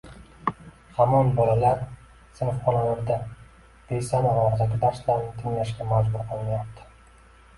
hamon 0.99 1.27
bolalar 1.39 1.81
sinfxonalarda 2.39 3.17
besamar 3.91 4.39
og‘zaki 4.45 4.79
darslarni 4.85 5.29
tinglashga 5.43 5.89
majbur 5.93 6.25
qilinyapti? 6.33 6.89